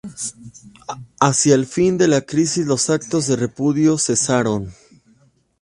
[1.19, 4.73] Hacia el fin de la crisis, los actos de repudio cesaron.